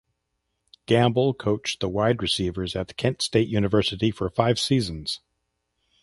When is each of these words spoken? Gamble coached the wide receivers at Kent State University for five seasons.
Gamble 0.87 1.35
coached 1.35 1.79
the 1.79 1.87
wide 1.87 2.23
receivers 2.23 2.75
at 2.75 2.97
Kent 2.97 3.21
State 3.21 3.47
University 3.49 4.09
for 4.09 4.31
five 4.31 4.57
seasons. 4.59 5.19